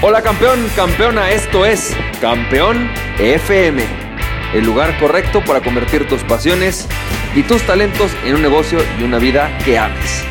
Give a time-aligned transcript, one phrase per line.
[0.00, 3.82] Hola campeón, campeona, esto es Campeón FM,
[4.54, 6.86] el lugar correcto para convertir tus pasiones
[7.34, 10.24] y tus talentos en un negocio y una vida que ames.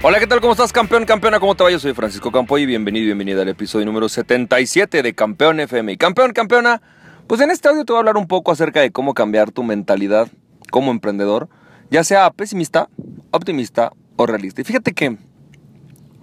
[0.00, 0.40] Hola, ¿qué tal?
[0.40, 1.40] ¿Cómo estás, campeón, campeona?
[1.40, 1.72] ¿Cómo te va?
[1.72, 5.96] Yo soy Francisco Campo y bienvenido, bienvenida al episodio número 77 de Campeón FM.
[5.96, 6.80] Campeón, campeona,
[7.26, 9.64] pues en este audio te voy a hablar un poco acerca de cómo cambiar tu
[9.64, 10.28] mentalidad
[10.70, 11.48] como emprendedor
[11.94, 12.88] ya sea pesimista,
[13.30, 14.60] optimista o realista.
[14.60, 15.16] Y fíjate que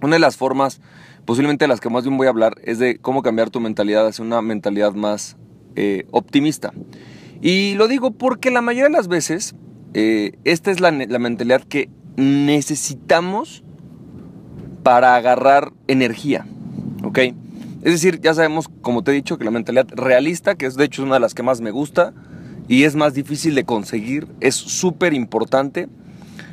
[0.02, 0.82] una de las formas,
[1.24, 4.06] posiblemente de las que más bien voy a hablar, es de cómo cambiar tu mentalidad
[4.06, 5.38] hacia una mentalidad más
[5.74, 6.74] eh, optimista.
[7.40, 9.54] Y lo digo porque la mayoría de las veces
[9.94, 13.64] eh, esta es la, la mentalidad que necesitamos
[14.82, 16.44] para agarrar energía,
[17.02, 17.18] ¿ok?
[17.82, 20.84] Es decir, ya sabemos, como te he dicho, que la mentalidad realista, que es de
[20.84, 22.12] hecho una de las que más me gusta,
[22.68, 25.88] y es más difícil de conseguir, es súper importante.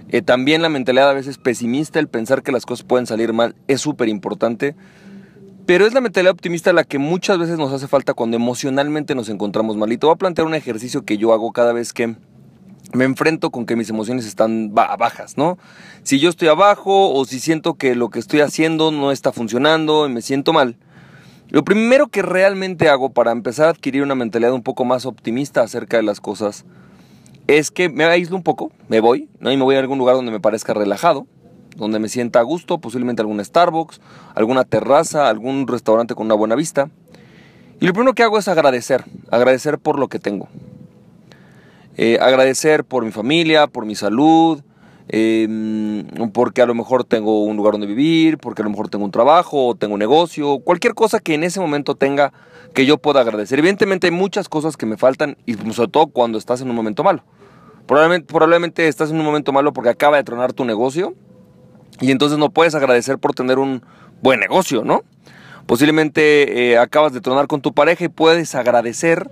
[0.10, 3.56] Eh, también la mentalidad a veces pesimista, el pensar que las cosas pueden salir mal,
[3.68, 4.76] es súper importante.
[5.66, 9.30] Pero es la mentalidad optimista la que muchas veces nos hace falta cuando emocionalmente nos
[9.30, 9.92] encontramos mal.
[9.92, 12.16] Y voy a plantear un ejercicio que yo hago cada vez que
[12.92, 15.60] me enfrento con que mis emociones están bajas, ¿no?
[16.02, 20.08] Si yo estoy abajo o si siento que lo que estoy haciendo no está funcionando
[20.08, 20.76] y me siento mal,
[21.50, 25.62] lo primero que realmente hago para empezar a adquirir una mentalidad un poco más optimista
[25.62, 26.66] acerca de las cosas
[27.48, 29.52] es que me aíslo un poco, me voy, ¿no?
[29.52, 31.26] y me voy a algún lugar donde me parezca relajado,
[31.76, 34.00] donde me sienta a gusto, posiblemente algún Starbucks,
[34.36, 36.92] alguna terraza, algún restaurante con una buena vista.
[37.80, 40.48] Y lo primero que hago es agradecer, agradecer por lo que tengo.
[41.98, 44.62] Eh, agradecer por mi familia, por mi salud,
[45.12, 49.04] Em, porque a lo mejor tengo un lugar donde vivir, porque a lo mejor tengo
[49.04, 52.32] un trabajo, tengo un negocio, cualquier cosa que en ese momento tenga
[52.76, 53.58] que yo pueda agradecer.
[53.58, 57.04] Evidentemente hay muchas cosas que me faltan y sobre todo cuando estás en un momento
[57.04, 57.24] malo.
[57.88, 61.16] Probablemente, probablemente estás en un momento malo porque acaba de tronar tu negocio
[62.00, 63.84] y entonces no puedes agradecer por tener un
[64.22, 65.02] buen negocio, ¿no?
[65.66, 69.32] Posiblemente eh, acabas de tronar con tu pareja y puedes agradecer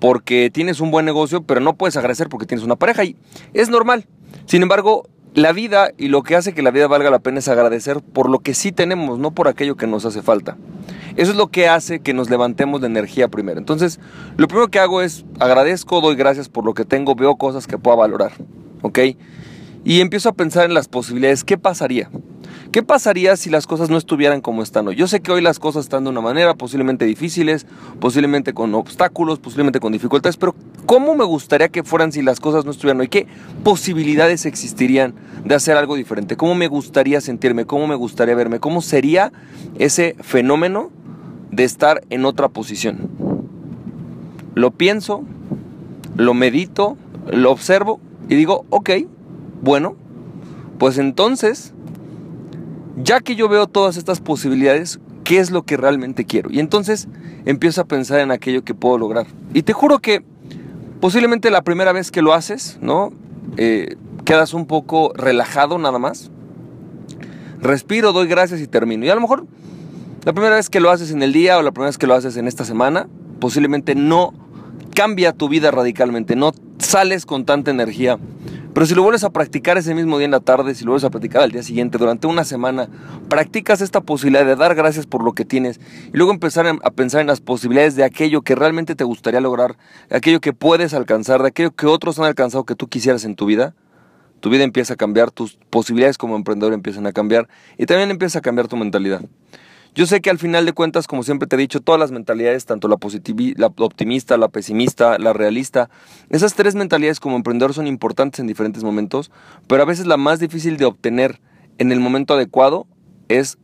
[0.00, 3.16] porque tienes un buen negocio, pero no puedes agradecer porque tienes una pareja y
[3.54, 4.06] es normal.
[4.46, 7.48] Sin embargo, la vida y lo que hace que la vida valga la pena es
[7.48, 10.56] agradecer por lo que sí tenemos, no por aquello que nos hace falta.
[11.16, 13.58] Eso es lo que hace que nos levantemos de energía primero.
[13.58, 14.00] Entonces,
[14.36, 17.76] lo primero que hago es agradezco, doy gracias por lo que tengo, veo cosas que
[17.76, 18.32] pueda valorar,
[18.82, 18.98] ¿ok?
[19.84, 21.44] Y empiezo a pensar en las posibilidades.
[21.44, 22.10] ¿Qué pasaría?
[22.72, 24.96] ¿Qué pasaría si las cosas no estuvieran como están hoy?
[24.96, 27.66] Yo sé que hoy las cosas están de una manera posiblemente difíciles,
[28.00, 30.54] posiblemente con obstáculos, posiblemente con dificultades, pero
[30.84, 33.08] ¿cómo me gustaría que fueran si las cosas no estuvieran hoy?
[33.08, 33.26] ¿Qué
[33.62, 36.36] posibilidades existirían de hacer algo diferente?
[36.36, 37.66] ¿Cómo me gustaría sentirme?
[37.66, 38.58] ¿Cómo me gustaría verme?
[38.58, 39.32] ¿Cómo sería
[39.78, 40.90] ese fenómeno
[41.52, 43.08] de estar en otra posición?
[44.54, 45.22] Lo pienso,
[46.16, 46.96] lo medito,
[47.30, 48.90] lo observo y digo, ok,
[49.62, 49.94] bueno,
[50.78, 51.72] pues entonces,
[52.96, 56.50] ya que yo veo todas estas posibilidades, ¿qué es lo que realmente quiero?
[56.50, 57.08] Y entonces
[57.44, 59.26] empiezo a pensar en aquello que puedo lograr.
[59.54, 60.24] Y te juro que
[61.00, 63.12] posiblemente la primera vez que lo haces, ¿no?
[63.56, 66.30] Eh, quedas un poco relajado nada más.
[67.60, 69.04] Respiro, doy gracias y termino.
[69.04, 69.46] Y a lo mejor
[70.24, 72.14] la primera vez que lo haces en el día o la primera vez que lo
[72.14, 73.08] haces en esta semana,
[73.38, 74.34] posiblemente no
[74.94, 78.18] cambia tu vida radicalmente, no sales con tanta energía
[78.76, 81.04] pero si lo vuelves a practicar ese mismo día en la tarde, si lo vuelves
[81.04, 82.90] a practicar al día siguiente, durante una semana,
[83.26, 85.80] practicas esta posibilidad de dar gracias por lo que tienes
[86.12, 89.78] y luego empezar a pensar en las posibilidades de aquello que realmente te gustaría lograr,
[90.10, 93.34] de aquello que puedes alcanzar, de aquello que otros han alcanzado que tú quisieras en
[93.34, 93.74] tu vida.
[94.40, 97.48] Tu vida empieza a cambiar, tus posibilidades como emprendedor empiezan a cambiar
[97.78, 99.22] y también empieza a cambiar tu mentalidad.
[99.96, 102.66] Yo sé que al final de cuentas, como siempre te he dicho, todas las mentalidades,
[102.66, 102.98] tanto la,
[103.56, 105.88] la optimista, la pesimista, la realista,
[106.28, 109.30] esas tres mentalidades como emprendedor son importantes en diferentes momentos,
[109.66, 111.40] pero a veces la más difícil de obtener
[111.78, 112.86] en el momento adecuado
[113.28, 113.56] es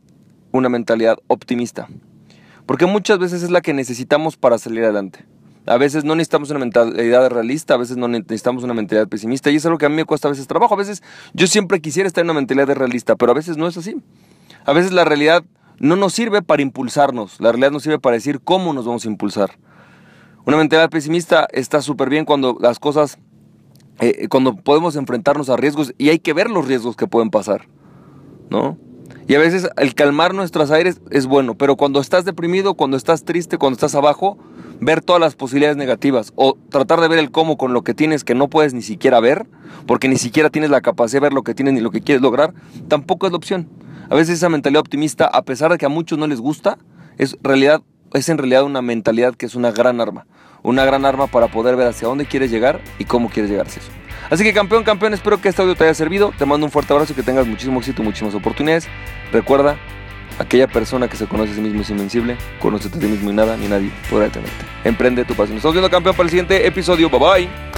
[0.51, 1.87] una mentalidad optimista.
[2.65, 5.25] Porque muchas veces es la que necesitamos para salir adelante.
[5.67, 9.57] A veces no necesitamos una mentalidad realista, a veces no necesitamos una mentalidad pesimista y
[9.57, 10.73] es lo que a mí me cuesta a veces trabajo.
[10.73, 11.03] A veces
[11.33, 13.97] yo siempre quisiera estar en una mentalidad realista, pero a veces no es así.
[14.65, 15.43] A veces la realidad
[15.83, 19.09] no nos sirve para impulsarnos, la realidad nos sirve para decir cómo nos vamos a
[19.09, 19.59] impulsar.
[20.45, 23.17] Una mentalidad pesimista está súper bien cuando las cosas,
[23.99, 27.67] eh, cuando podemos enfrentarnos a riesgos y hay que ver los riesgos que pueden pasar,
[28.49, 28.77] ¿no?
[29.27, 33.23] Y a veces el calmar nuestros aires es bueno, pero cuando estás deprimido, cuando estás
[33.23, 34.37] triste, cuando estás abajo,
[34.81, 38.23] ver todas las posibilidades negativas o tratar de ver el cómo con lo que tienes
[38.23, 39.47] que no puedes ni siquiera ver,
[39.87, 42.21] porque ni siquiera tienes la capacidad de ver lo que tienes ni lo que quieres
[42.21, 42.53] lograr,
[42.89, 43.69] tampoco es la opción.
[44.09, 46.77] A veces esa mentalidad optimista, a pesar de que a muchos no les gusta,
[47.17, 47.81] es, realidad,
[48.13, 50.25] es en realidad una mentalidad que es una gran arma.
[50.63, 53.69] Una gran arma para poder ver hacia dónde quieres llegar y cómo quieres llegar a
[53.69, 54.02] eso.
[54.33, 56.33] Así que campeón, campeón, espero que este audio te haya servido.
[56.35, 58.87] Te mando un fuerte abrazo que tengas muchísimo éxito, muchísimas oportunidades.
[59.31, 59.77] Recuerda,
[60.39, 62.35] aquella persona que se conoce a sí mismo es invencible.
[62.59, 64.65] Conócete a ti mismo y nada ni nadie podrá detenerte.
[64.85, 65.57] Emprende tu pasión.
[65.57, 67.11] Estamos viendo campeón para el siguiente episodio.
[67.11, 67.72] Bye bye.